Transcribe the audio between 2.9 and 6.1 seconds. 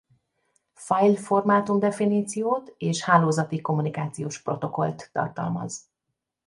hálózati kommunikációs protokollt tartalmaz.